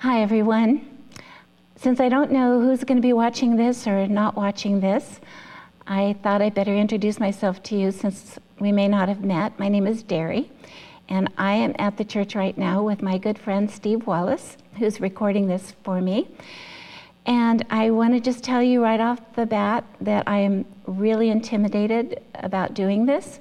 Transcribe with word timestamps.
Hi, 0.00 0.20
everyone. 0.20 0.86
Since 1.76 2.00
I 2.00 2.10
don't 2.10 2.30
know 2.30 2.60
who's 2.60 2.84
going 2.84 2.98
to 2.98 3.02
be 3.02 3.14
watching 3.14 3.56
this 3.56 3.86
or 3.86 4.06
not 4.06 4.36
watching 4.36 4.80
this, 4.80 5.20
I 5.86 6.16
thought 6.22 6.42
I'd 6.42 6.52
better 6.52 6.76
introduce 6.76 7.18
myself 7.18 7.62
to 7.62 7.76
you 7.76 7.90
since 7.90 8.38
we 8.60 8.72
may 8.72 8.88
not 8.88 9.08
have 9.08 9.24
met. 9.24 9.58
My 9.58 9.70
name 9.70 9.86
is 9.86 10.02
Derry, 10.02 10.50
and 11.08 11.30
I 11.38 11.54
am 11.54 11.74
at 11.78 11.96
the 11.96 12.04
church 12.04 12.34
right 12.34 12.56
now 12.58 12.82
with 12.82 13.00
my 13.00 13.16
good 13.16 13.38
friend 13.38 13.70
Steve 13.70 14.06
Wallace, 14.06 14.58
who's 14.78 15.00
recording 15.00 15.46
this 15.46 15.72
for 15.82 16.02
me. 16.02 16.28
And 17.24 17.64
I 17.70 17.88
want 17.90 18.12
to 18.12 18.20
just 18.20 18.44
tell 18.44 18.62
you 18.62 18.82
right 18.82 19.00
off 19.00 19.20
the 19.34 19.46
bat 19.46 19.82
that 20.02 20.24
I 20.28 20.40
am 20.40 20.66
really 20.86 21.30
intimidated 21.30 22.22
about 22.34 22.74
doing 22.74 23.06
this. 23.06 23.40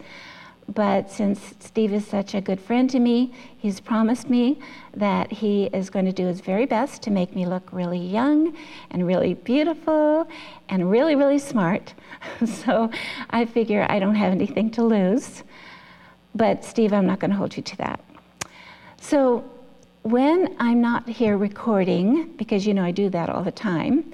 But 0.73 1.11
since 1.11 1.54
Steve 1.59 1.93
is 1.93 2.07
such 2.07 2.34
a 2.34 2.41
good 2.41 2.59
friend 2.59 2.89
to 2.89 3.00
me, 3.00 3.34
he's 3.57 3.79
promised 3.79 4.29
me 4.29 4.59
that 4.95 5.32
he 5.32 5.65
is 5.65 5.89
going 5.89 6.05
to 6.05 6.11
do 6.11 6.25
his 6.25 6.41
very 6.41 6.65
best 6.65 7.04
to 7.04 7.11
make 7.11 7.36
me 7.36 7.45
look 7.45 7.71
really 7.71 8.00
young 8.00 8.55
and 8.89 9.05
really 9.05 9.36
beautiful 9.36 10.28
and 10.68 10.89
really, 10.89 11.15
really 11.15 11.38
smart. 11.39 11.93
so 12.46 12.89
I 13.29 13.46
figure 13.46 13.86
I 13.89 14.00
don't 14.00 14.15
have 14.15 14.32
anything 14.32 14.71
to 14.71 14.83
lose. 14.83 15.43
But 16.33 16.66
Steve, 16.66 16.93
I'm 16.93 17.05
not 17.05 17.19
going 17.19 17.32
to 17.32 17.38
hold 17.38 17.55
you 17.55 17.63
to 17.63 17.77
that. 17.77 18.00
So 19.00 19.46
when 20.02 20.55
I'm 20.60 20.82
not 20.82 21.07
here 21.07 21.38
recording, 21.38 22.33
because 22.38 22.66
you 22.66 22.74
know 22.74 22.83
I 22.83 22.91
do 22.91 23.10
that 23.10 23.29
all 23.29 23.43
the 23.43 23.52
time, 23.52 24.13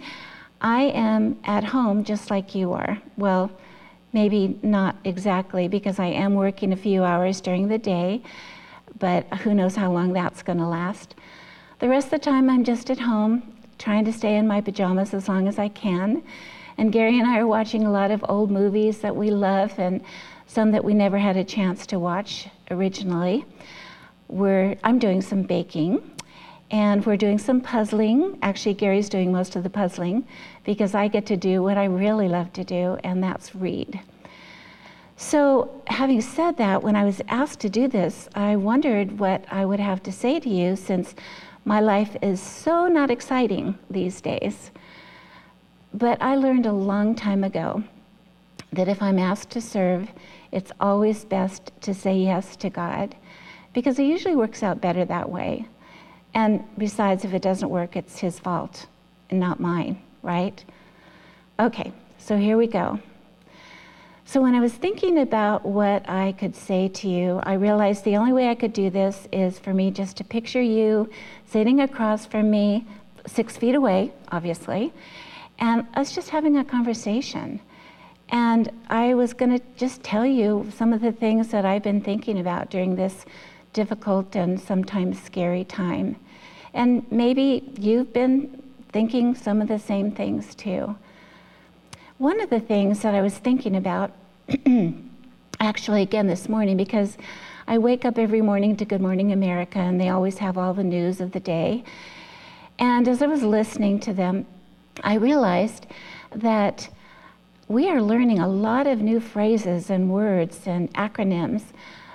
I 0.62 0.84
am 0.84 1.40
at 1.46 1.64
home 1.64 2.04
just 2.04 2.30
like 2.30 2.54
you 2.54 2.74
are. 2.74 3.02
Well, 3.18 3.50
Maybe 4.14 4.60
not 4.62 4.96
exactly 5.04 5.68
because 5.68 6.00
I 6.00 6.08
am 6.08 6.36
working 6.36 6.74
a 6.74 6.78
few 6.78 7.04
hours 7.04 7.40
during 7.40 7.68
the 7.68 7.78
day, 7.78 8.22
but 9.00 9.26
who 9.40 9.54
knows 9.54 9.76
how 9.76 9.92
long 9.92 10.12
that's 10.14 10.44
going 10.44 10.60
to 10.60 10.68
last. 10.68 11.16
The 11.80 11.90
rest 11.90 12.08
of 12.08 12.12
the 12.12 12.20
time, 12.20 12.50
I'm 12.50 12.64
just 12.64 12.90
at 12.90 13.00
home 13.00 13.54
trying 13.78 14.06
to 14.06 14.14
stay 14.14 14.36
in 14.36 14.48
my 14.48 14.62
pajamas 14.62 15.14
as 15.14 15.28
long 15.28 15.48
as 15.48 15.58
I 15.58 15.70
can. 15.70 16.24
And 16.78 16.92
Gary 16.92 17.18
and 17.20 17.28
I 17.28 17.40
are 17.40 17.48
watching 17.48 17.84
a 17.84 17.92
lot 17.92 18.12
of 18.12 18.24
old 18.28 18.52
movies 18.52 19.00
that 19.00 19.16
we 19.16 19.32
love 19.32 19.74
and 19.80 20.02
some 20.46 20.72
that 20.72 20.84
we 20.84 20.94
never 20.94 21.18
had 21.18 21.38
a 21.38 21.44
chance 21.44 21.88
to 21.88 22.00
watch 22.00 22.48
originally. 22.70 23.46
We're, 24.28 24.76
I'm 24.84 25.00
doing 25.00 25.22
some 25.22 25.44
baking 25.44 26.02
and 26.72 27.06
we're 27.06 27.18
doing 27.18 27.38
some 27.38 27.62
puzzling. 27.62 28.38
Actually, 28.42 28.76
Gary's 28.76 29.10
doing 29.10 29.32
most 29.32 29.56
of 29.56 29.64
the 29.64 29.70
puzzling 29.70 30.26
because 30.64 30.96
I 30.96 31.08
get 31.08 31.26
to 31.28 31.38
do 31.38 31.62
what 31.62 31.78
I 31.78 31.86
really 31.86 32.30
love 32.30 32.54
to 32.54 32.64
do, 32.64 32.98
and 33.04 33.22
that's 33.22 33.54
read. 33.54 34.00
So, 35.22 35.70
having 35.86 36.20
said 36.20 36.58
that, 36.58 36.82
when 36.82 36.96
I 36.96 37.06
was 37.06 37.22
asked 37.28 37.60
to 37.60 37.70
do 37.70 37.88
this, 37.88 38.28
I 38.34 38.56
wondered 38.56 39.20
what 39.20 39.46
I 39.52 39.66
would 39.66 39.80
have 39.80 40.02
to 40.04 40.12
say 40.12 40.40
to 40.40 40.50
you 40.50 40.76
since 40.76 41.14
my 41.64 41.80
life 41.80 42.18
is 42.24 42.42
so 42.42 42.88
not 42.88 43.12
exciting 43.12 43.78
these 43.88 44.20
days. 44.20 44.72
But 45.94 46.20
I 46.24 46.36
learned 46.36 46.66
a 46.66 46.74
long 46.74 47.14
time 47.14 47.44
ago 47.44 47.84
that 48.74 48.88
if 48.88 49.00
I'm 49.00 49.20
asked 49.20 49.52
to 49.52 49.62
serve, 49.62 50.10
it's 50.52 50.72
always 50.82 51.24
best 51.24 51.72
to 51.82 51.94
say 51.94 52.18
yes 52.18 52.56
to 52.56 52.72
God 52.72 53.16
because 53.74 54.00
it 54.00 54.06
usually 54.06 54.36
works 54.36 54.64
out 54.64 54.82
better 54.82 55.06
that 55.06 55.30
way. 55.30 55.68
And 56.34 56.64
besides, 56.80 57.24
if 57.24 57.36
it 57.36 57.44
doesn't 57.44 57.70
work, 57.70 57.96
it's 57.96 58.18
his 58.18 58.40
fault 58.40 58.88
and 59.30 59.40
not 59.40 59.60
mine, 59.60 60.02
right? 60.24 60.66
Okay, 61.60 61.94
so 62.18 62.38
here 62.38 62.58
we 62.58 62.66
go. 62.66 63.00
So, 64.32 64.42
when 64.42 64.56
I 64.56 64.62
was 64.62 64.72
thinking 64.72 65.20
about 65.20 65.66
what 65.66 66.10
I 66.10 66.32
could 66.32 66.56
say 66.56 66.88
to 66.88 67.10
you, 67.10 67.42
I 67.44 67.56
realized 67.56 68.06
the 68.06 68.16
only 68.16 68.32
way 68.32 68.48
I 68.48 68.56
could 68.56 68.72
do 68.72 68.90
this 68.90 69.28
is 69.34 69.60
for 69.60 69.74
me 69.74 69.92
just 69.92 70.16
to 70.16 70.24
picture 70.24 70.62
you 70.62 71.10
sitting 71.48 71.82
across 71.82 72.26
from 72.26 72.50
me, 72.50 72.88
six 73.28 73.58
feet 73.58 73.76
away, 73.76 74.14
obviously, 74.32 74.94
and 75.60 75.86
us 75.96 76.16
just 76.16 76.30
having 76.30 76.56
a 76.56 76.64
conversation. 76.64 77.60
And 78.30 78.72
I 78.88 79.16
was 79.16 79.34
going 79.34 79.60
to 79.60 79.62
just 79.76 80.02
tell 80.02 80.26
you 80.26 80.66
some 80.78 80.94
of 80.94 81.02
the 81.02 81.12
things 81.12 81.50
that 81.50 81.66
I've 81.66 81.84
been 81.84 82.00
thinking 82.00 82.40
about 82.40 82.70
during 82.70 82.96
this 82.96 83.26
difficult 83.74 84.38
and 84.38 84.58
sometimes 84.58 85.22
scary 85.22 85.66
time. 85.66 86.16
And 86.74 87.06
maybe 87.12 87.70
you've 87.78 88.14
been 88.14 88.64
thinking 88.94 89.36
some 89.36 89.62
of 89.62 89.68
the 89.68 89.80
same 89.80 90.10
things 90.10 90.56
too. 90.56 90.96
One 92.22 92.40
of 92.40 92.52
the 92.52 92.60
things 92.60 93.00
that 93.00 93.16
I 93.16 93.22
was 93.22 93.36
thinking 93.36 93.76
about, 93.76 94.12
actually, 95.60 96.04
again 96.04 96.28
this 96.28 96.48
morning, 96.48 96.78
because 96.78 97.18
I 97.68 97.80
wake 97.80 98.06
up 98.06 98.20
every 98.20 98.42
morning 98.44 98.76
to 98.76 98.86
Good 98.86 99.02
Morning 99.02 99.32
America 99.32 99.80
and 99.80 100.00
they 100.00 100.10
always 100.10 100.38
have 100.38 100.56
all 100.56 100.76
the 100.76 100.84
news 100.84 101.20
of 101.20 101.32
the 101.32 101.40
day. 101.40 101.84
And 102.78 103.08
as 103.08 103.24
I 103.24 103.26
was 103.26 103.42
listening 103.42 104.00
to 104.02 104.14
them, 104.14 104.46
I 105.04 105.16
realized 105.16 105.88
that 106.36 106.90
we 107.68 107.90
are 107.90 108.00
learning 108.00 108.38
a 108.38 108.48
lot 108.48 108.86
of 108.86 109.02
new 109.02 109.20
phrases 109.20 109.90
and 109.90 110.12
words 110.12 110.68
and 110.68 110.94
acronyms 110.94 111.64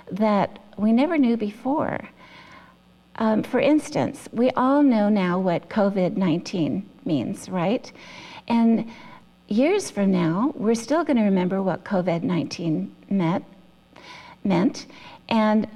that 0.09 0.57
we 0.77 0.93
never 0.93 1.17
knew 1.17 1.35
before. 1.35 1.99
Um, 3.17 3.43
for 3.43 3.59
instance, 3.59 4.29
we 4.31 4.51
all 4.51 4.83
know 4.83 5.09
now 5.09 5.37
what 5.37 5.67
COVID 5.67 6.15
19 6.15 6.89
means, 7.03 7.49
right? 7.49 7.91
And 8.47 8.89
years 9.47 9.89
from 9.89 10.11
now, 10.11 10.51
we're 10.55 10.75
still 10.75 11.03
going 11.03 11.17
to 11.17 11.23
remember 11.23 11.61
what 11.61 11.83
COVID 11.83 12.23
19 12.23 12.95
meant, 13.09 13.45
meant. 14.43 14.85
And 15.29 15.67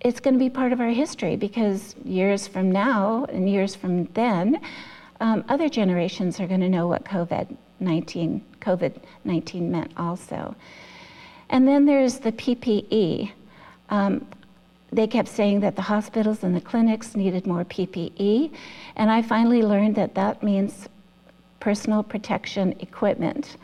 it's 0.00 0.20
going 0.20 0.34
to 0.34 0.38
be 0.38 0.50
part 0.50 0.72
of 0.72 0.80
our 0.80 0.88
history 0.88 1.36
because 1.36 1.94
years 2.04 2.46
from 2.46 2.70
now 2.70 3.26
and 3.26 3.48
years 3.48 3.74
from 3.74 4.04
then, 4.14 4.60
um, 5.20 5.44
other 5.48 5.68
generations 5.68 6.40
are 6.40 6.46
going 6.46 6.60
to 6.60 6.68
know 6.68 6.86
what 6.86 7.04
COVID 7.04 7.56
19 7.80 8.44
COVID 8.60 9.00
19 9.24 9.70
meant 9.70 9.92
also. 9.96 10.54
And 11.48 11.66
then 11.66 11.84
there's 11.84 12.18
the 12.18 12.32
PPE. 12.32 13.32
Um, 13.88 14.26
they 14.92 15.06
kept 15.06 15.28
saying 15.28 15.60
that 15.60 15.76
the 15.76 15.82
hospitals 15.82 16.42
and 16.42 16.54
the 16.54 16.60
clinics 16.60 17.14
needed 17.14 17.46
more 17.46 17.64
PPE, 17.64 18.52
and 18.96 19.10
I 19.10 19.22
finally 19.22 19.62
learned 19.62 19.94
that 19.96 20.14
that 20.16 20.42
means 20.42 20.88
personal 21.60 22.02
protection 22.02 22.74
equipment. 22.80 23.56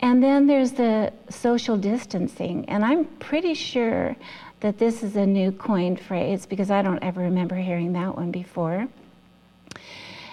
And 0.00 0.22
then 0.22 0.46
there's 0.46 0.72
the 0.72 1.12
social 1.30 1.76
distancing, 1.76 2.68
and 2.68 2.84
I'm 2.84 3.06
pretty 3.06 3.54
sure 3.54 4.14
that 4.60 4.78
this 4.78 5.02
is 5.02 5.16
a 5.16 5.26
new 5.26 5.52
coined 5.52 6.00
phrase 6.00 6.46
because 6.46 6.70
I 6.70 6.82
don't 6.82 7.02
ever 7.02 7.20
remember 7.20 7.56
hearing 7.56 7.92
that 7.94 8.16
one 8.16 8.30
before. 8.30 8.86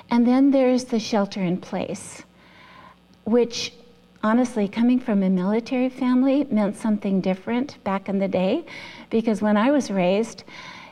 And 0.09 0.27
then 0.27 0.51
there's 0.51 0.85
the 0.85 0.99
shelter 0.99 1.41
in 1.41 1.57
place, 1.57 2.23
which 3.23 3.73
honestly, 4.23 4.67
coming 4.67 4.99
from 4.99 5.21
a 5.21 5.29
military 5.29 5.89
family 5.89 6.45
meant 6.45 6.77
something 6.77 7.19
different 7.19 7.83
back 7.83 8.07
in 8.07 8.19
the 8.19 8.27
day 8.27 8.65
because 9.09 9.41
when 9.41 9.57
I 9.57 9.71
was 9.71 9.91
raised, 9.91 10.43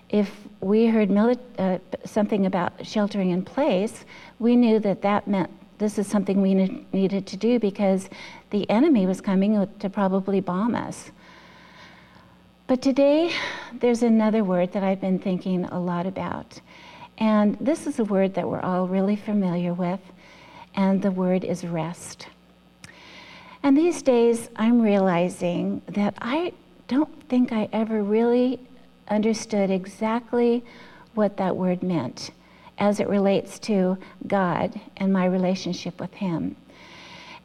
if 0.09 0.29
we 0.62 0.88
heard 0.88 1.10
mili- 1.10 1.40
uh, 1.58 1.80
something 2.06 2.46
about 2.46 2.86
sheltering 2.86 3.32
in 3.32 3.44
place, 3.44 4.06
we 4.40 4.56
knew 4.56 4.80
that 4.80 5.02
that 5.02 5.28
meant 5.28 5.50
this 5.80 5.98
is 5.98 6.08
something 6.08 6.42
we 6.42 6.54
ne- 6.54 6.86
needed 6.94 7.26
to 7.28 7.38
do 7.38 7.60
because 7.60 8.10
the 8.52 8.70
enemy 8.70 9.08
was 9.08 9.20
coming 9.20 9.68
to 9.80 9.90
probably 9.90 10.40
bomb 10.40 10.76
us. 10.76 11.12
But 12.68 12.82
today, 12.82 13.34
there's 13.74 14.04
another 14.04 14.44
word 14.44 14.72
that 14.74 14.84
I've 14.84 15.02
been 15.02 15.20
thinking 15.20 15.66
a 15.66 15.80
lot 15.80 16.06
about. 16.06 16.62
And 17.18 17.58
this 17.60 17.88
is 17.88 18.00
a 18.00 18.04
word 18.06 18.36
that 18.36 18.48
we're 18.48 18.62
all 18.62 18.88
really 18.88 19.16
familiar 19.16 19.74
with, 19.74 20.00
and 20.76 21.02
the 21.02 21.12
word 21.12 21.44
is 21.44 21.66
rest. 21.66 22.28
And 23.64 23.78
these 23.78 24.02
days, 24.02 24.50
I'm 24.56 24.82
realizing 24.82 25.82
that 25.88 26.14
I 26.22 26.54
don't 26.88 27.28
think 27.30 27.52
I 27.52 27.68
ever 27.74 28.04
really 28.04 28.60
understood 29.12 29.70
exactly 29.70 30.64
what 31.14 31.38
that 31.38 31.56
word 31.56 31.84
meant 31.84 32.32
as 32.80 33.00
it 33.00 33.08
relates 33.08 33.60
to 33.60 33.98
God 34.25 34.80
and 34.98 35.13
my 35.13 35.25
relationship 35.25 36.00
with 36.00 36.13
Him. 36.16 36.56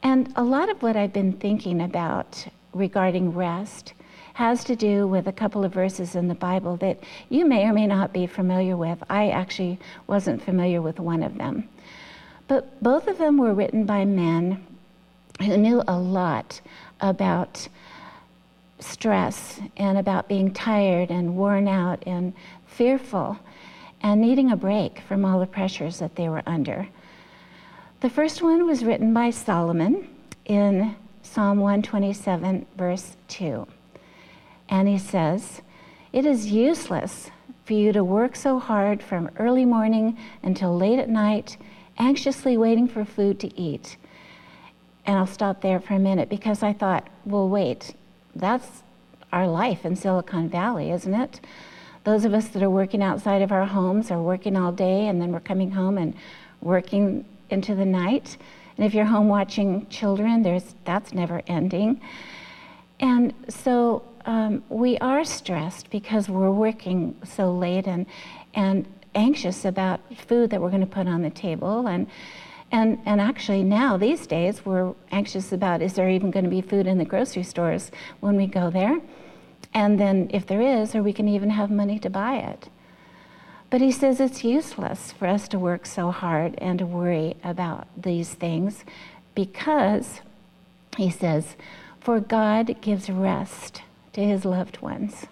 And 0.02 0.32
a 0.36 0.42
lot 0.42 0.70
of 0.70 0.80
what 0.82 0.96
I've 0.96 1.12
been 1.12 1.32
thinking 1.32 1.82
about 1.82 2.46
regarding 2.72 3.34
rest 3.34 3.92
has 4.34 4.64
to 4.64 4.76
do 4.76 5.06
with 5.06 5.26
a 5.26 5.32
couple 5.32 5.64
of 5.64 5.72
verses 5.72 6.14
in 6.14 6.28
the 6.28 6.34
Bible 6.34 6.76
that 6.76 7.02
you 7.28 7.46
may 7.46 7.66
or 7.66 7.72
may 7.72 7.86
not 7.86 8.12
be 8.12 8.26
familiar 8.26 8.76
with. 8.76 9.02
I 9.08 9.30
actually 9.30 9.78
wasn't 10.06 10.42
familiar 10.42 10.80
with 10.82 11.00
one 11.00 11.22
of 11.22 11.38
them. 11.38 11.68
But 12.46 12.82
both 12.82 13.08
of 13.08 13.18
them 13.18 13.38
were 13.38 13.54
written 13.54 13.84
by 13.84 14.04
men 14.04 14.64
who 15.40 15.56
knew 15.56 15.82
a 15.88 15.98
lot 15.98 16.60
about 17.00 17.68
stress 18.78 19.60
and 19.76 19.98
about 19.98 20.28
being 20.28 20.52
tired 20.52 21.10
and 21.10 21.36
worn 21.36 21.68
out 21.68 22.02
and 22.06 22.32
fearful 22.66 23.38
and 24.02 24.20
needing 24.20 24.50
a 24.50 24.56
break 24.56 25.00
from 25.00 25.24
all 25.24 25.40
the 25.40 25.46
pressures 25.46 25.98
that 25.98 26.16
they 26.16 26.28
were 26.28 26.42
under. 26.46 26.88
The 28.00 28.10
first 28.10 28.42
one 28.42 28.66
was 28.66 28.84
written 28.84 29.14
by 29.14 29.30
Solomon 29.30 30.08
in 30.44 30.94
Psalm 31.22 31.58
127, 31.58 32.66
verse 32.76 33.16
2. 33.28 33.66
And 34.68 34.86
he 34.86 34.98
says, 34.98 35.62
It 36.12 36.26
is 36.26 36.52
useless 36.52 37.30
for 37.64 37.72
you 37.72 37.92
to 37.92 38.04
work 38.04 38.36
so 38.36 38.58
hard 38.58 39.02
from 39.02 39.30
early 39.38 39.64
morning 39.64 40.16
until 40.42 40.76
late 40.76 40.98
at 40.98 41.08
night, 41.08 41.56
anxiously 41.98 42.56
waiting 42.56 42.86
for 42.86 43.04
food 43.04 43.40
to 43.40 43.60
eat. 43.60 43.96
And 45.04 45.18
I'll 45.18 45.26
stop 45.26 45.62
there 45.62 45.80
for 45.80 45.94
a 45.94 45.98
minute 45.98 46.28
because 46.28 46.62
I 46.62 46.72
thought, 46.72 47.08
well, 47.24 47.48
wait, 47.48 47.94
that's 48.38 48.82
our 49.32 49.46
life 49.46 49.84
in 49.84 49.96
Silicon 49.96 50.48
Valley, 50.48 50.90
isn't 50.90 51.14
it? 51.14 51.40
Those 52.04 52.24
of 52.24 52.34
us 52.34 52.48
that 52.48 52.62
are 52.62 52.70
working 52.70 53.02
outside 53.02 53.42
of 53.42 53.50
our 53.50 53.66
homes 53.66 54.10
are 54.10 54.22
working 54.22 54.56
all 54.56 54.72
day 54.72 55.08
and 55.08 55.20
then 55.20 55.32
we're 55.32 55.40
coming 55.40 55.70
home 55.72 55.98
and 55.98 56.14
working 56.60 57.24
into 57.50 57.74
the 57.74 57.84
night. 57.84 58.36
And 58.76 58.86
if 58.86 58.94
you're 58.94 59.06
home 59.06 59.28
watching 59.28 59.88
children, 59.88 60.42
there's, 60.42 60.74
that's 60.84 61.12
never 61.12 61.42
ending. 61.46 62.00
And 63.00 63.34
so 63.48 64.04
um, 64.24 64.62
we 64.68 64.98
are 64.98 65.24
stressed 65.24 65.90
because 65.90 66.28
we're 66.28 66.50
working 66.50 67.16
so 67.24 67.52
late 67.52 67.86
and, 67.86 68.06
and 68.54 68.86
anxious 69.14 69.64
about 69.64 70.00
food 70.14 70.50
that 70.50 70.60
we're 70.60 70.70
going 70.70 70.80
to 70.80 70.86
put 70.86 71.08
on 71.08 71.22
the 71.22 71.30
table. 71.30 71.88
And, 71.88 72.06
and, 72.72 72.98
and 73.06 73.20
actually, 73.20 73.62
now, 73.62 73.96
these 73.96 74.26
days, 74.26 74.66
we're 74.66 74.92
anxious 75.12 75.52
about 75.52 75.82
is 75.82 75.94
there 75.94 76.10
even 76.10 76.30
going 76.30 76.44
to 76.44 76.50
be 76.50 76.60
food 76.60 76.86
in 76.86 76.98
the 76.98 77.04
grocery 77.04 77.44
stores 77.44 77.90
when 78.20 78.36
we 78.36 78.46
go 78.46 78.70
there? 78.70 79.00
And 79.72 80.00
then, 80.00 80.30
if 80.32 80.46
there 80.46 80.60
is, 80.60 80.94
are 80.94 81.02
we 81.02 81.12
can 81.12 81.28
even 81.28 81.50
have 81.50 81.70
money 81.70 81.98
to 82.00 82.10
buy 82.10 82.36
it? 82.38 82.68
But 83.70 83.80
he 83.80 83.92
says 83.92 84.20
it's 84.20 84.44
useless 84.44 85.12
for 85.12 85.26
us 85.26 85.48
to 85.48 85.58
work 85.58 85.86
so 85.86 86.10
hard 86.10 86.54
and 86.58 86.78
to 86.78 86.86
worry 86.86 87.36
about 87.44 87.86
these 87.96 88.34
things 88.34 88.84
because, 89.34 90.20
he 90.96 91.10
says, 91.10 91.56
for 92.00 92.20
God 92.20 92.80
gives 92.80 93.10
rest 93.10 93.82
to 94.12 94.22
his 94.22 94.44
loved 94.44 94.80
ones. 94.80 95.26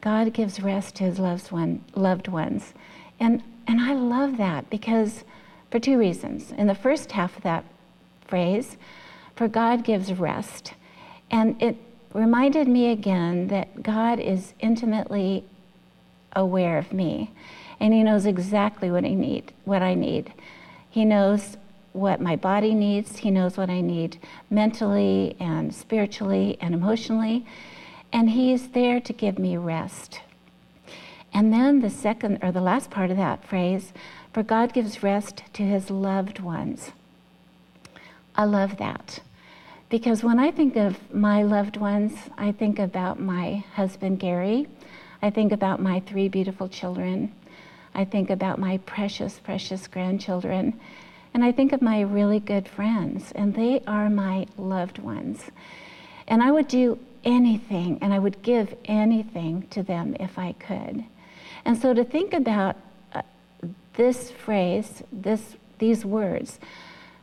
God 0.00 0.32
gives 0.32 0.60
rest 0.60 0.96
to 0.96 1.04
his 1.04 1.18
loved, 1.18 1.50
one, 1.52 1.84
loved 1.94 2.28
ones. 2.28 2.72
And, 3.18 3.42
and 3.66 3.80
I 3.80 3.94
love 3.94 4.36
that 4.38 4.70
because, 4.70 5.24
for 5.70 5.78
two 5.78 5.98
reasons. 5.98 6.52
In 6.52 6.66
the 6.66 6.74
first 6.74 7.12
half 7.12 7.36
of 7.36 7.42
that 7.42 7.64
phrase, 8.26 8.76
for 9.36 9.48
God 9.48 9.84
gives 9.84 10.12
rest. 10.12 10.74
And 11.30 11.60
it 11.62 11.76
reminded 12.12 12.68
me 12.68 12.90
again 12.90 13.48
that 13.48 13.82
God 13.82 14.18
is 14.18 14.54
intimately 14.60 15.44
aware 16.34 16.78
of 16.78 16.92
me 16.92 17.30
and 17.80 17.94
he 17.94 18.02
knows 18.02 18.26
exactly 18.26 18.90
what 18.90 19.04
I 19.04 19.14
need, 19.14 19.52
what 19.64 19.82
I 19.82 19.94
need. 19.94 20.32
He 20.90 21.04
knows 21.04 21.56
what 21.92 22.20
my 22.20 22.36
body 22.36 22.74
needs, 22.74 23.18
he 23.18 23.30
knows 23.30 23.56
what 23.56 23.70
I 23.70 23.80
need 23.80 24.18
mentally 24.50 25.34
and 25.40 25.74
spiritually 25.74 26.56
and 26.60 26.74
emotionally, 26.74 27.46
and 28.12 28.30
he 28.30 28.52
is 28.52 28.68
there 28.68 29.00
to 29.00 29.12
give 29.12 29.38
me 29.38 29.56
rest. 29.56 30.20
And 31.32 31.52
then 31.52 31.80
the 31.80 31.90
second 31.90 32.38
or 32.42 32.52
the 32.52 32.60
last 32.60 32.90
part 32.90 33.10
of 33.10 33.16
that 33.16 33.44
phrase, 33.44 33.92
for 34.32 34.42
God 34.42 34.72
gives 34.72 35.02
rest 35.02 35.42
to 35.54 35.62
his 35.62 35.90
loved 35.90 36.40
ones. 36.40 36.92
I 38.34 38.44
love 38.44 38.76
that. 38.78 39.20
Because 39.88 40.22
when 40.22 40.38
I 40.38 40.52
think 40.52 40.76
of 40.76 41.12
my 41.12 41.42
loved 41.42 41.76
ones, 41.76 42.12
I 42.38 42.52
think 42.52 42.78
about 42.78 43.18
my 43.18 43.64
husband, 43.74 44.20
Gary. 44.20 44.68
I 45.20 45.30
think 45.30 45.50
about 45.50 45.82
my 45.82 46.00
three 46.00 46.28
beautiful 46.28 46.68
children. 46.68 47.32
I 47.94 48.04
think 48.04 48.30
about 48.30 48.58
my 48.58 48.78
precious, 48.78 49.40
precious 49.40 49.88
grandchildren. 49.88 50.78
And 51.34 51.44
I 51.44 51.50
think 51.50 51.72
of 51.72 51.82
my 51.82 52.00
really 52.00 52.40
good 52.40 52.68
friends, 52.68 53.32
and 53.32 53.54
they 53.54 53.82
are 53.86 54.08
my 54.08 54.46
loved 54.56 54.98
ones. 54.98 55.44
And 56.28 56.42
I 56.42 56.52
would 56.52 56.68
do 56.68 56.98
anything, 57.24 57.98
and 58.00 58.12
I 58.12 58.18
would 58.18 58.42
give 58.42 58.74
anything 58.84 59.66
to 59.70 59.82
them 59.82 60.16
if 60.20 60.38
I 60.38 60.52
could. 60.52 61.04
And 61.64 61.76
so 61.76 61.92
to 61.94 62.04
think 62.04 62.32
about 62.32 62.76
this 64.00 64.30
phrase, 64.30 65.02
this, 65.12 65.56
these 65.78 66.06
words, 66.06 66.58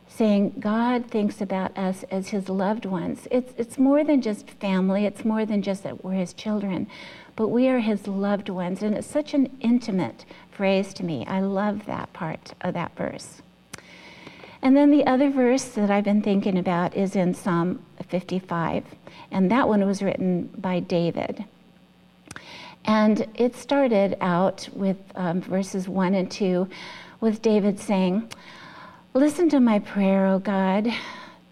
saying 0.06 0.54
God 0.60 1.10
thinks 1.10 1.40
about 1.40 1.76
us 1.76 2.04
as 2.04 2.28
his 2.28 2.48
loved 2.48 2.84
ones. 2.84 3.26
It's, 3.32 3.52
it's 3.58 3.78
more 3.78 4.04
than 4.04 4.22
just 4.22 4.48
family, 4.48 5.04
it's 5.04 5.24
more 5.24 5.44
than 5.44 5.60
just 5.60 5.82
that 5.82 6.04
we're 6.04 6.12
his 6.12 6.32
children, 6.32 6.86
but 7.34 7.48
we 7.48 7.66
are 7.66 7.80
his 7.80 8.06
loved 8.06 8.48
ones. 8.48 8.80
And 8.80 8.94
it's 8.94 9.08
such 9.08 9.34
an 9.34 9.58
intimate 9.60 10.24
phrase 10.52 10.94
to 10.94 11.02
me. 11.02 11.26
I 11.26 11.40
love 11.40 11.84
that 11.86 12.12
part 12.12 12.54
of 12.60 12.74
that 12.74 12.94
verse. 12.96 13.42
And 14.62 14.76
then 14.76 14.92
the 14.92 15.04
other 15.04 15.30
verse 15.30 15.64
that 15.70 15.90
I've 15.90 16.04
been 16.04 16.22
thinking 16.22 16.56
about 16.56 16.96
is 16.96 17.16
in 17.16 17.34
Psalm 17.34 17.84
55, 18.08 18.84
and 19.32 19.50
that 19.50 19.66
one 19.66 19.84
was 19.84 20.00
written 20.00 20.48
by 20.56 20.78
David. 20.78 21.44
And 22.88 23.26
it 23.34 23.54
started 23.54 24.16
out 24.22 24.66
with 24.72 24.96
um, 25.14 25.42
verses 25.42 25.90
1 25.90 26.14
and 26.14 26.30
2 26.30 26.66
with 27.20 27.42
David 27.42 27.78
saying, 27.78 28.32
Listen 29.12 29.50
to 29.50 29.60
my 29.60 29.78
prayer, 29.78 30.26
O 30.26 30.38
God. 30.38 30.88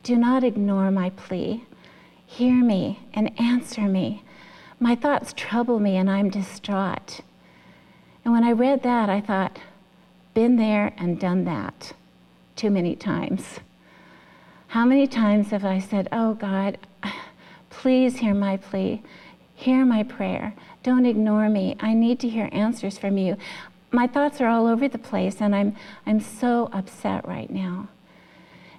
Do 0.02 0.16
not 0.16 0.44
ignore 0.44 0.90
my 0.90 1.10
plea. 1.10 1.62
Hear 2.24 2.64
me 2.64 3.00
and 3.12 3.38
answer 3.38 3.82
me. 3.82 4.22
My 4.80 4.94
thoughts 4.94 5.34
trouble 5.36 5.78
me 5.78 5.98
and 5.98 6.08
I'm 6.08 6.30
distraught. 6.30 7.20
And 8.24 8.32
when 8.32 8.42
I 8.42 8.52
read 8.52 8.82
that, 8.84 9.10
I 9.10 9.20
thought, 9.20 9.58
been 10.32 10.56
there 10.56 10.94
and 10.96 11.20
done 11.20 11.44
that 11.44 11.92
too 12.56 12.70
many 12.70 12.96
times. 12.96 13.60
How 14.68 14.86
many 14.86 15.06
times 15.06 15.50
have 15.50 15.66
I 15.66 15.80
said, 15.80 16.08
Oh 16.12 16.32
God, 16.32 16.78
please 17.68 18.16
hear 18.16 18.32
my 18.32 18.56
plea, 18.56 19.02
hear 19.54 19.84
my 19.84 20.02
prayer. 20.02 20.54
Don't 20.86 21.04
ignore 21.04 21.48
me. 21.48 21.76
I 21.80 21.94
need 21.94 22.20
to 22.20 22.28
hear 22.28 22.48
answers 22.52 22.96
from 22.96 23.18
you 23.18 23.36
my 23.96 24.06
thoughts 24.06 24.40
are 24.40 24.48
all 24.48 24.66
over 24.66 24.88
the 24.88 24.98
place, 24.98 25.40
and 25.40 25.54
I'm, 25.54 25.74
I'm 26.04 26.20
so 26.20 26.68
upset 26.72 27.26
right 27.26 27.48
now. 27.50 27.88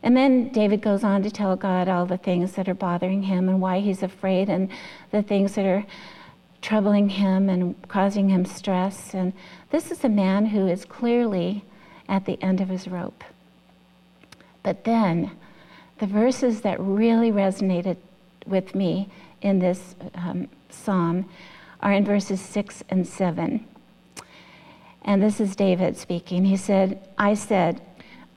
And 0.04 0.16
then 0.16 0.50
David 0.50 0.82
goes 0.82 1.04
on 1.04 1.24
to 1.24 1.32
tell 1.32 1.56
God 1.56 1.88
all 1.88 2.06
the 2.06 2.18
things 2.20 2.52
that 2.54 2.70
are 2.70 2.76
bothering 2.76 3.24
him 3.24 3.50
and 3.50 3.60
why 3.60 3.80
he's 3.80 4.04
afraid, 4.04 4.48
and 4.48 4.70
the 5.12 5.24
things 5.24 5.56
that 5.56 5.66
are 5.66 5.86
troubling 6.62 7.10
him 7.10 7.50
and 7.50 7.76
causing 7.88 8.30
him 8.30 8.46
stress. 8.46 9.16
And 9.16 9.34
this 9.72 9.92
is 9.92 10.04
a 10.04 10.10
man 10.10 10.46
who 10.46 10.68
is 10.68 10.86
clearly 10.86 11.64
at 12.08 12.26
the 12.26 12.42
end 12.42 12.62
of 12.62 12.70
his 12.70 12.88
rope. 12.88 13.24
But 14.62 14.84
then, 14.84 15.32
the 16.00 16.06
verses 16.06 16.62
that 16.62 16.80
really 16.80 17.32
resonated 17.32 17.98
with 18.46 18.76
me 18.76 19.10
in 19.42 19.60
this 19.60 19.96
um, 20.14 20.48
psalm 20.70 21.28
are 21.82 21.94
in 21.94 22.06
verses 22.06 22.42
6 22.42 22.84
and 22.90 23.08
7. 23.08 23.66
And 25.04 25.24
this 25.24 25.40
is 25.40 25.56
David 25.56 25.98
speaking. 25.98 26.46
He 26.46 26.58
said, 26.58 27.00
I 27.18 27.34
said, 27.34 27.82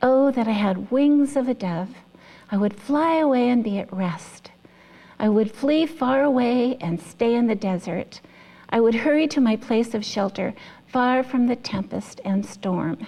Oh, 0.02 0.30
that 0.30 0.46
I 0.46 0.52
had 0.52 0.90
wings 0.90 1.36
of 1.36 1.48
a 1.48 1.54
dove. 1.54 1.90
I 2.50 2.56
would 2.56 2.78
fly 2.78 3.16
away 3.16 3.48
and 3.48 3.62
be 3.62 3.78
at 3.78 3.92
rest. 3.92 4.50
I 5.18 5.28
would 5.28 5.52
flee 5.52 5.84
far 5.84 6.22
away 6.22 6.76
and 6.80 7.00
stay 7.00 7.34
in 7.34 7.46
the 7.46 7.54
desert. 7.54 8.20
I 8.70 8.80
would 8.80 8.94
hurry 8.94 9.26
to 9.28 9.40
my 9.40 9.56
place 9.56 9.94
of 9.94 10.04
shelter, 10.04 10.54
far 10.86 11.22
from 11.22 11.46
the 11.46 11.56
tempest 11.56 12.20
and 12.24 12.46
storm. 12.46 13.06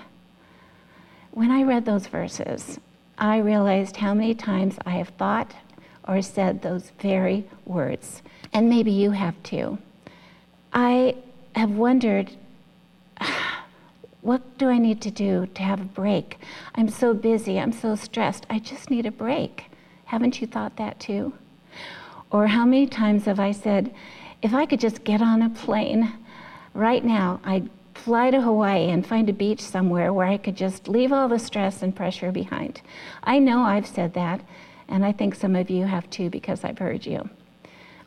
When 1.31 1.51
I 1.51 1.63
read 1.63 1.85
those 1.85 2.09
verses, 2.09 2.79
I 3.17 3.39
realized 3.39 3.97
how 3.97 4.13
many 4.13 4.35
times 4.35 4.77
I 4.85 4.91
have 4.91 5.09
thought 5.11 5.55
or 6.07 6.21
said 6.21 6.61
those 6.61 6.91
very 6.99 7.45
words. 7.65 8.23
And 8.53 8.69
maybe 8.69 8.91
you 8.91 9.13
have 9.13 9.41
too. 9.43 9.79
I 10.73 11.17
have 11.55 11.71
wondered 11.71 12.31
what 14.23 14.59
do 14.59 14.69
I 14.69 14.79
need 14.79 15.01
to 15.03 15.11
do 15.11 15.47
to 15.55 15.63
have 15.63 15.81
a 15.81 15.85
break? 15.85 16.39
I'm 16.75 16.89
so 16.89 17.13
busy, 17.13 17.59
I'm 17.59 17.73
so 17.73 17.95
stressed, 17.95 18.47
I 18.49 18.59
just 18.59 18.91
need 18.91 19.07
a 19.07 19.11
break. 19.11 19.71
Haven't 20.07 20.41
you 20.41 20.47
thought 20.47 20.77
that 20.77 21.01
too? 21.01 21.33
Or 22.31 22.47
how 22.47 22.65
many 22.65 22.87
times 22.87 23.27
have 23.27 23.41
I 23.41 23.53
said, 23.53 23.95
if 24.41 24.55
I 24.55 24.67
could 24.67 24.81
just 24.81 25.05
get 25.05 25.21
on 25.21 25.43
a 25.43 25.51
plane 25.51 26.13
right 26.75 27.05
now, 27.05 27.41
I'd 27.45 27.69
fly 27.95 28.31
to 28.31 28.41
Hawaii 28.41 28.91
and 28.91 29.07
find 29.07 29.29
a 29.29 29.33
beach 29.33 29.61
somewhere 29.61 30.13
where 30.13 30.27
I 30.27 30.39
could 30.39 30.57
just 30.57 30.89
leave 30.89 31.13
all 31.13 31.29
the 31.29 31.39
stress 31.39 31.83
and 31.83 31.95
pressure 31.95 32.33
behind. 32.33 32.81
I 33.23 33.39
know 33.39 33.61
I've 33.63 33.87
said 33.87 34.15
that, 34.15 34.41
and 34.89 35.05
I 35.05 35.13
think 35.13 35.35
some 35.35 35.55
of 35.55 35.71
you 35.71 35.85
have 35.85 36.09
too 36.11 36.31
because 36.31 36.65
I've 36.65 36.79
heard 36.79 37.05
you. 37.07 37.29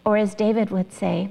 Or 0.06 0.18
as 0.18 0.36
David 0.36 0.70
would 0.72 0.92
say, 0.92 1.30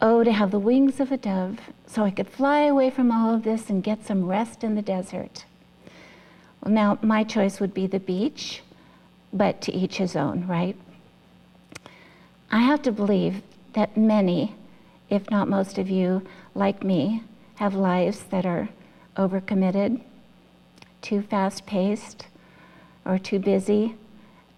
Oh, 0.00 0.24
to 0.24 0.32
have 0.32 0.50
the 0.50 0.58
wings 0.58 1.00
of 1.00 1.12
a 1.12 1.16
dove 1.16 1.60
so 1.86 2.04
I 2.04 2.10
could 2.10 2.28
fly 2.28 2.62
away 2.62 2.90
from 2.90 3.10
all 3.10 3.34
of 3.34 3.44
this 3.44 3.70
and 3.70 3.82
get 3.82 4.04
some 4.04 4.26
rest 4.26 4.64
in 4.64 4.74
the 4.74 4.82
desert. 4.82 5.44
Well, 6.60 6.74
now 6.74 6.98
my 7.02 7.24
choice 7.24 7.60
would 7.60 7.72
be 7.72 7.86
the 7.86 8.00
beach, 8.00 8.62
but 9.32 9.60
to 9.62 9.72
each 9.72 9.96
his 9.96 10.16
own, 10.16 10.46
right? 10.46 10.76
I 12.50 12.60
have 12.60 12.82
to 12.82 12.92
believe 12.92 13.42
that 13.74 13.96
many, 13.96 14.54
if 15.10 15.30
not 15.30 15.48
most 15.48 15.78
of 15.78 15.90
you, 15.90 16.22
like 16.54 16.82
me, 16.82 17.22
have 17.56 17.74
lives 17.74 18.24
that 18.30 18.44
are 18.44 18.68
overcommitted, 19.16 20.00
too 21.02 21.22
fast 21.22 21.66
paced, 21.66 22.26
or 23.04 23.18
too 23.18 23.38
busy, 23.38 23.96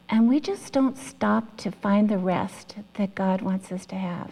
and 0.08 0.28
we 0.28 0.40
just 0.40 0.72
don't 0.72 0.96
stop 0.96 1.56
to 1.58 1.70
find 1.70 2.08
the 2.08 2.18
rest 2.18 2.76
that 2.94 3.14
God 3.14 3.42
wants 3.42 3.72
us 3.72 3.84
to 3.86 3.96
have. 3.96 4.30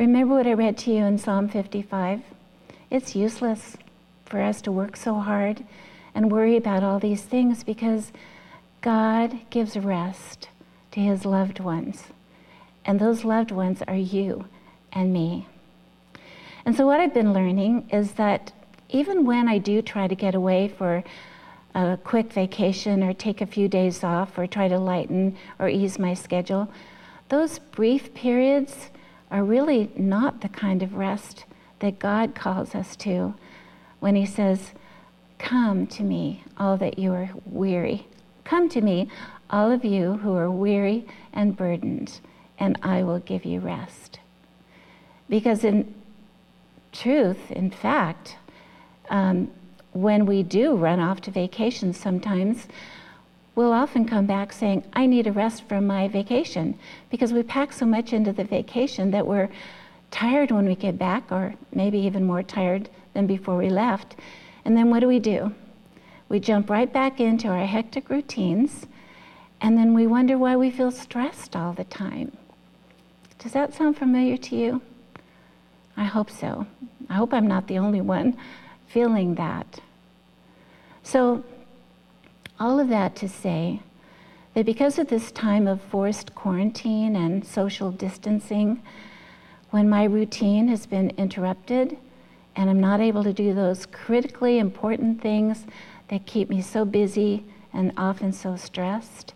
Remember 0.00 0.34
what 0.34 0.46
I 0.46 0.54
read 0.54 0.78
to 0.78 0.92
you 0.92 1.04
in 1.04 1.18
Psalm 1.18 1.46
55? 1.46 2.22
It's 2.90 3.14
useless 3.14 3.76
for 4.24 4.40
us 4.40 4.62
to 4.62 4.72
work 4.72 4.96
so 4.96 5.16
hard 5.16 5.62
and 6.14 6.32
worry 6.32 6.56
about 6.56 6.82
all 6.82 6.98
these 6.98 7.20
things 7.20 7.62
because 7.62 8.10
God 8.80 9.38
gives 9.50 9.76
rest 9.76 10.48
to 10.92 11.00
his 11.00 11.26
loved 11.26 11.60
ones. 11.60 12.04
And 12.86 12.98
those 12.98 13.24
loved 13.24 13.50
ones 13.50 13.82
are 13.86 13.94
you 13.94 14.46
and 14.90 15.12
me. 15.12 15.46
And 16.64 16.74
so, 16.74 16.86
what 16.86 17.00
I've 17.00 17.12
been 17.12 17.34
learning 17.34 17.90
is 17.90 18.12
that 18.12 18.52
even 18.88 19.26
when 19.26 19.48
I 19.48 19.58
do 19.58 19.82
try 19.82 20.08
to 20.08 20.14
get 20.14 20.34
away 20.34 20.68
for 20.68 21.04
a 21.74 21.98
quick 22.02 22.32
vacation 22.32 23.02
or 23.02 23.12
take 23.12 23.42
a 23.42 23.46
few 23.46 23.68
days 23.68 24.02
off 24.02 24.38
or 24.38 24.46
try 24.46 24.66
to 24.66 24.78
lighten 24.78 25.36
or 25.58 25.68
ease 25.68 25.98
my 25.98 26.14
schedule, 26.14 26.72
those 27.28 27.58
brief 27.58 28.14
periods 28.14 28.88
are 29.30 29.44
really 29.44 29.90
not 29.96 30.40
the 30.40 30.48
kind 30.48 30.82
of 30.82 30.94
rest 30.94 31.44
that 31.80 31.98
God 31.98 32.34
calls 32.34 32.74
us 32.74 32.96
to 32.96 33.34
when 34.00 34.16
He 34.16 34.26
says, 34.26 34.72
Come 35.38 35.86
to 35.88 36.02
me, 36.02 36.44
all 36.58 36.76
that 36.76 36.98
you 36.98 37.12
are 37.12 37.30
weary. 37.46 38.06
Come 38.44 38.68
to 38.70 38.80
me, 38.80 39.08
all 39.48 39.70
of 39.70 39.84
you 39.84 40.18
who 40.18 40.34
are 40.34 40.50
weary 40.50 41.06
and 41.32 41.56
burdened, 41.56 42.20
and 42.58 42.78
I 42.82 43.02
will 43.02 43.20
give 43.20 43.44
you 43.44 43.60
rest. 43.60 44.18
Because 45.28 45.64
in 45.64 45.94
truth, 46.92 47.50
in 47.50 47.70
fact, 47.70 48.36
um, 49.08 49.50
when 49.92 50.26
we 50.26 50.42
do 50.42 50.76
run 50.76 51.00
off 51.00 51.20
to 51.22 51.30
vacation 51.30 51.92
sometimes, 51.92 52.66
we'll 53.54 53.72
often 53.72 54.06
come 54.06 54.26
back 54.26 54.52
saying, 54.52 54.84
I 54.92 55.06
need 55.06 55.26
a 55.26 55.32
rest 55.32 55.68
from 55.68 55.86
my 55.86 56.08
vacation 56.08 56.78
because 57.10 57.32
we 57.32 57.42
pack 57.42 57.72
so 57.72 57.86
much 57.86 58.12
into 58.12 58.32
the 58.32 58.44
vacation 58.44 59.10
that 59.10 59.26
we're 59.26 59.48
tired 60.10 60.50
when 60.50 60.66
we 60.66 60.74
get 60.74 60.98
back, 60.98 61.30
or 61.30 61.54
maybe 61.72 61.98
even 61.98 62.24
more 62.24 62.42
tired 62.42 62.88
than 63.14 63.26
before 63.26 63.56
we 63.56 63.68
left. 63.68 64.16
And 64.64 64.76
then 64.76 64.90
what 64.90 65.00
do 65.00 65.08
we 65.08 65.18
do? 65.18 65.54
We 66.28 66.40
jump 66.40 66.70
right 66.70 66.92
back 66.92 67.20
into 67.20 67.48
our 67.48 67.66
hectic 67.66 68.08
routines, 68.08 68.86
and 69.60 69.76
then 69.76 69.94
we 69.94 70.06
wonder 70.06 70.38
why 70.38 70.56
we 70.56 70.70
feel 70.70 70.90
stressed 70.90 71.54
all 71.54 71.72
the 71.72 71.84
time. 71.84 72.36
Does 73.38 73.52
that 73.52 73.74
sound 73.74 73.96
familiar 73.96 74.36
to 74.36 74.56
you? 74.56 74.82
I 75.96 76.04
hope 76.04 76.30
so. 76.30 76.66
I 77.08 77.14
hope 77.14 77.34
I'm 77.34 77.46
not 77.46 77.66
the 77.66 77.78
only 77.78 78.00
one 78.00 78.36
feeling 78.86 79.34
that. 79.36 79.80
So, 81.02 81.44
all 82.60 82.78
of 82.78 82.88
that 82.90 83.16
to 83.16 83.28
say 83.28 83.80
that 84.54 84.66
because 84.66 84.98
of 84.98 85.08
this 85.08 85.32
time 85.32 85.66
of 85.66 85.80
forced 85.80 86.34
quarantine 86.34 87.16
and 87.16 87.44
social 87.46 87.90
distancing, 87.90 88.82
when 89.70 89.88
my 89.88 90.04
routine 90.04 90.68
has 90.68 90.86
been 90.86 91.10
interrupted 91.16 91.96
and 92.54 92.68
I'm 92.68 92.80
not 92.80 93.00
able 93.00 93.24
to 93.24 93.32
do 93.32 93.54
those 93.54 93.86
critically 93.86 94.58
important 94.58 95.22
things 95.22 95.64
that 96.08 96.26
keep 96.26 96.50
me 96.50 96.60
so 96.60 96.84
busy 96.84 97.44
and 97.72 97.92
often 97.96 98.32
so 98.32 98.56
stressed, 98.56 99.32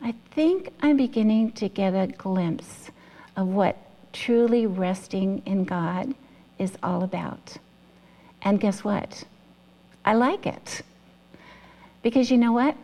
I 0.00 0.14
think 0.30 0.70
I'm 0.80 0.96
beginning 0.96 1.52
to 1.52 1.68
get 1.68 1.92
a 1.92 2.06
glimpse 2.06 2.90
of 3.36 3.48
what 3.48 3.76
truly 4.12 4.66
resting 4.66 5.42
in 5.44 5.64
God 5.64 6.14
is 6.58 6.78
all 6.82 7.02
about. 7.02 7.56
And 8.42 8.60
guess 8.60 8.84
what? 8.84 9.24
I 10.04 10.14
like 10.14 10.46
it. 10.46 10.82
Because 12.02 12.30
you 12.30 12.38
know 12.38 12.52
what? 12.52 12.76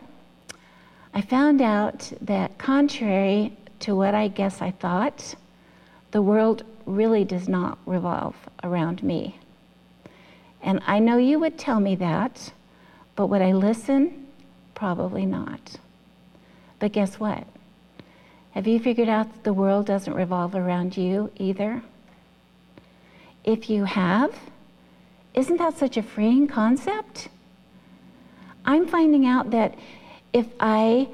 I 1.13 1.21
found 1.21 1.61
out 1.61 2.11
that 2.21 2.57
contrary 2.57 3.55
to 3.79 3.95
what 3.95 4.13
I 4.13 4.27
guess 4.27 4.61
I 4.61 4.71
thought, 4.71 5.35
the 6.11 6.21
world 6.21 6.63
really 6.85 7.23
does 7.23 7.47
not 7.47 7.77
revolve 7.85 8.35
around 8.63 9.01
me. 9.03 9.37
And 10.61 10.81
I 10.85 10.99
know 10.99 11.17
you 11.17 11.39
would 11.39 11.57
tell 11.57 11.79
me 11.79 11.95
that, 11.95 12.51
but 13.15 13.27
would 13.27 13.41
I 13.41 13.53
listen? 13.53 14.27
Probably 14.73 15.25
not. 15.25 15.77
But 16.79 16.91
guess 16.91 17.19
what? 17.19 17.45
Have 18.51 18.67
you 18.67 18.79
figured 18.79 19.09
out 19.09 19.31
that 19.31 19.43
the 19.43 19.53
world 19.53 19.85
doesn't 19.85 20.13
revolve 20.13 20.55
around 20.55 20.97
you 20.97 21.31
either? 21.37 21.81
If 23.43 23.69
you 23.69 23.85
have, 23.85 24.37
isn't 25.33 25.57
that 25.57 25.77
such 25.77 25.97
a 25.97 26.03
freeing 26.03 26.47
concept? 26.47 27.29
I'm 28.65 28.87
finding 28.87 29.25
out 29.25 29.51
that 29.51 29.75
if 30.33 30.47
I 30.59 31.07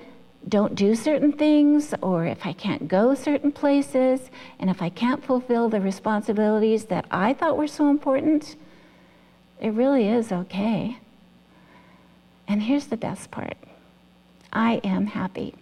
don't 0.48 0.74
do 0.74 0.96
certain 0.96 1.32
things, 1.32 1.94
or 2.02 2.26
if 2.26 2.46
I 2.46 2.54
can't 2.54 2.88
go 2.88 3.14
certain 3.14 3.52
places, 3.52 4.32
and 4.60 4.70
if 4.70 4.82
I 4.82 4.90
can't 4.90 5.24
fulfill 5.24 5.70
the 5.70 5.80
responsibilities 5.80 6.86
that 6.86 7.06
I 7.12 7.34
thought 7.34 7.58
were 7.58 7.68
so 7.68 7.90
important, 7.90 8.56
it 9.60 9.70
really 9.70 10.08
is 10.08 10.32
okay. 10.32 10.98
And 12.48 12.64
here's 12.64 12.88
the 12.88 12.98
best 12.98 13.30
part 13.30 13.56
I 14.52 14.82
am 14.84 15.08
happy. 15.08 15.54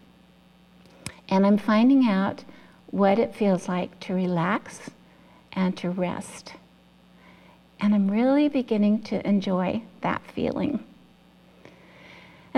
And 1.28 1.46
I'm 1.46 1.58
finding 1.58 2.08
out 2.08 2.44
what 2.88 3.20
it 3.20 3.36
feels 3.36 3.68
like 3.68 4.00
to 4.02 4.14
relax 4.14 4.90
and 5.52 5.76
to 5.78 5.90
rest. 5.90 6.54
And 7.80 7.94
I'm 7.94 8.10
really 8.10 8.48
beginning 8.48 9.04
to 9.04 9.28
enjoy 9.28 9.84
that 10.02 10.22
feeling. 10.32 10.84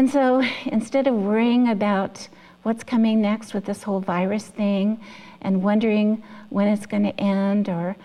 And 0.02 0.10
so 0.10 0.42
instead 0.66 1.06
of 1.06 1.14
worrying 1.14 1.70
about 1.70 2.28
what's 2.64 2.84
coming 2.84 3.22
next 3.22 3.54
with 3.54 3.66
this 3.66 3.84
whole 3.84 4.00
virus 4.00 4.48
thing 4.48 5.00
and 5.44 5.62
wondering 5.62 6.24
when 6.50 6.70
it's 6.70 6.88
going 6.88 7.04
to 7.04 7.22
end 7.22 7.70
or, 7.70 7.96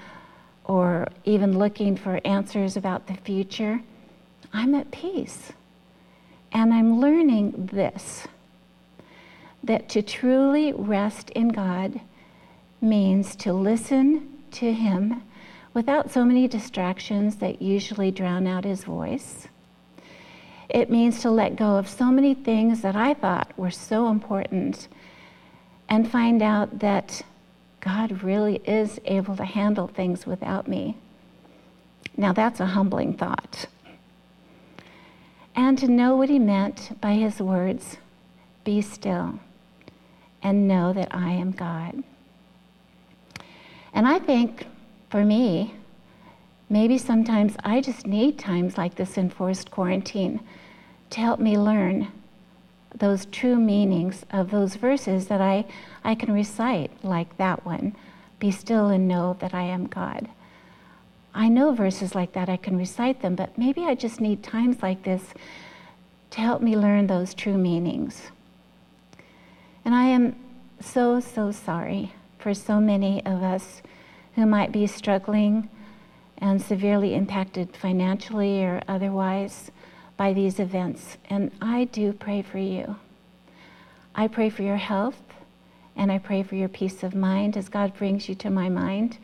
or 0.67 1.09
even 1.25 1.59
looking 1.59 1.97
for 1.97 2.21
answers 2.23 2.76
about 2.76 3.07
the 3.07 3.15
future, 3.15 3.81
I'm 4.53 4.75
at 4.75 4.91
peace. 4.91 5.55
And 6.53 6.75
I'm 6.75 7.00
learning 7.00 7.71
this 7.73 8.29
that 9.65 9.88
to 9.88 10.03
truly 10.03 10.75
rest 10.75 11.31
in 11.31 11.49
God 11.49 11.99
means 12.83 13.35
to 13.37 13.55
listen 13.55 14.43
to 14.50 14.71
Him 14.71 15.23
without 15.73 16.11
so 16.11 16.26
many 16.26 16.47
distractions 16.47 17.37
that 17.37 17.62
usually 17.62 18.11
drown 18.11 18.47
out 18.47 18.65
his 18.65 18.85
voice. 18.85 19.49
It 20.68 20.90
means 20.90 21.20
to 21.23 21.30
let 21.30 21.56
go 21.56 21.76
of 21.76 21.88
so 21.88 22.06
many 22.06 22.35
things 22.35 22.82
that 22.82 22.96
I 22.96 23.14
thought 23.14 23.56
were 23.56 23.70
so 23.70 24.08
important 24.08 24.88
and 25.88 26.11
find 26.11 26.42
out 26.42 26.80
that 26.80 27.23
God 27.80 28.23
really 28.23 28.56
is 28.64 28.99
able 29.04 29.37
to 29.37 29.44
handle 29.44 29.87
things 29.87 30.26
without 30.26 30.66
me. 30.66 30.96
Now, 32.16 32.32
that's 32.32 32.58
a 32.58 32.66
humbling 32.66 33.14
thought. 33.14 33.66
And 35.54 35.78
to 35.78 35.87
know 35.87 36.16
what 36.16 36.28
he 36.28 36.38
meant 36.38 37.00
by 37.00 37.14
his 37.14 37.40
words 37.40 37.99
be 38.64 38.82
still 38.82 39.38
and 40.42 40.66
know 40.66 40.92
that 40.92 41.14
I 41.14 41.30
am 41.30 41.52
God. 41.52 42.02
And 43.94 44.06
I 44.06 44.18
think 44.18 44.66
for 45.08 45.25
me, 45.25 45.75
maybe 46.68 46.99
sometimes 46.99 47.56
I 47.64 47.80
just 47.80 48.06
need 48.06 48.38
times 48.38 48.76
like 48.76 48.94
this 48.94 49.16
enforced 49.16 49.70
quarantine 49.70 50.40
to 51.11 51.20
help 51.20 51.40
me 51.40 51.58
learn 51.58 52.08
those 52.94 53.26
true 53.26 53.56
meanings 53.56 54.25
of 54.30 54.50
those 54.50 54.76
verses 54.76 55.28
that 55.28 55.40
I, 55.40 55.66
I 56.02 56.14
can 56.14 56.32
recite, 56.32 56.90
like 57.04 57.37
that 57.37 57.64
one 57.64 57.94
Be 58.38 58.50
still 58.50 58.88
and 58.88 59.08
know 59.08 59.37
that 59.40 59.54
I 59.54 59.62
am 59.62 59.87
God. 59.87 60.28
I 61.35 61.49
know 61.49 61.73
verses 61.73 62.14
like 62.14 62.32
that, 62.32 62.49
I 62.49 62.56
can 62.56 62.76
recite 62.76 63.20
them, 63.20 63.35
but 63.35 63.56
maybe 63.58 63.85
I 63.85 63.94
just 63.94 64.20
need 64.20 64.42
times 64.42 64.82
like 64.82 65.02
this 65.02 65.35
to 66.30 66.40
help 66.40 66.62
me 66.62 66.76
learn 66.76 67.06
those 67.06 67.35
true 67.35 67.58
meanings. 67.58 68.30
And 69.85 69.94
I 69.94 70.04
am 70.04 70.35
so, 70.80 71.20
so 71.20 71.52
sorry 71.52 72.12
for 72.38 72.54
so 72.54 72.80
many 72.80 73.25
of 73.25 73.42
us 73.42 73.82
who 74.35 74.46
might 74.46 74.73
be 74.73 74.87
struggling 74.87 75.68
and 76.38 76.61
severely 76.61 77.14
impacted 77.14 77.76
financially 77.76 78.62
or 78.64 78.83
otherwise 78.88 79.71
by 80.16 80.33
these 80.33 80.59
events. 80.59 81.16
And 81.28 81.50
I 81.61 81.85
do 81.85 82.12
pray 82.12 82.43
for 82.43 82.59
you. 82.59 82.97
I 84.14 84.28
pray 84.28 84.50
for 84.50 84.62
your 84.62 84.76
health 84.76 85.23
and 85.95 86.12
I 86.12 86.19
pray 86.19 86.43
for 86.43 86.57
your 86.57 86.69
peace 86.69 87.02
of 87.02 87.14
mind 87.14 87.57
as 87.57 87.69
God 87.69 87.97
brings 87.97 88.28
you 88.28 88.35
to 88.37 88.50
my 88.50 88.69
mind. 88.69 89.19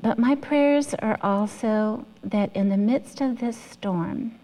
But 0.00 0.18
my 0.18 0.34
prayers 0.34 0.94
are 0.94 1.18
also 1.22 2.04
that 2.22 2.54
in 2.54 2.68
the 2.68 2.76
midst 2.76 3.20
of 3.20 3.38
this 3.38 3.56
storm, 3.56 4.38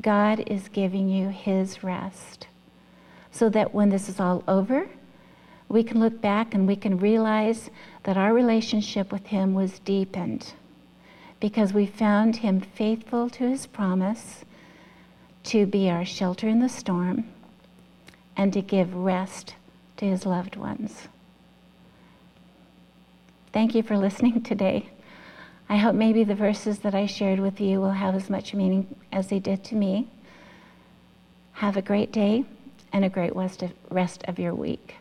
God 0.00 0.44
is 0.46 0.68
giving 0.68 1.08
you 1.08 1.28
his 1.28 1.82
rest 1.82 2.46
so 3.32 3.48
that 3.48 3.74
when 3.74 3.88
this 3.88 4.08
is 4.08 4.20
all 4.20 4.44
over, 4.46 4.88
we 5.72 5.82
can 5.82 5.98
look 6.00 6.20
back 6.20 6.52
and 6.52 6.66
we 6.66 6.76
can 6.76 6.98
realize 6.98 7.70
that 8.02 8.18
our 8.18 8.34
relationship 8.34 9.10
with 9.10 9.28
Him 9.28 9.54
was 9.54 9.78
deepened 9.78 10.52
because 11.40 11.72
we 11.72 11.86
found 11.86 12.36
Him 12.36 12.60
faithful 12.60 13.30
to 13.30 13.48
His 13.48 13.66
promise 13.66 14.44
to 15.44 15.64
be 15.64 15.88
our 15.88 16.04
shelter 16.04 16.46
in 16.46 16.60
the 16.60 16.68
storm 16.68 17.24
and 18.36 18.52
to 18.52 18.60
give 18.60 18.94
rest 18.94 19.54
to 19.96 20.04
His 20.04 20.26
loved 20.26 20.56
ones. 20.56 21.08
thank 23.50 23.74
you 23.74 23.82
for 23.82 23.96
listening 23.96 24.42
today. 24.42 24.90
I 25.70 25.78
hope 25.78 25.94
maybe 25.94 26.22
the 26.22 26.34
verses 26.34 26.80
that 26.80 26.94
I 26.94 27.06
shared 27.06 27.40
with 27.40 27.62
you 27.62 27.80
will 27.80 27.92
have 27.92 28.14
as 28.14 28.28
much 28.28 28.52
meaning 28.52 28.94
as 29.10 29.28
they 29.28 29.38
did 29.38 29.64
to 29.64 29.74
me. 29.74 30.08
Have 31.52 31.78
a 31.78 31.82
great 31.82 32.12
day 32.12 32.44
and 32.92 33.06
a 33.06 33.08
great 33.08 33.34
rest 33.34 33.62
of, 34.24 34.38
your 34.38 34.54
week. 34.54 34.96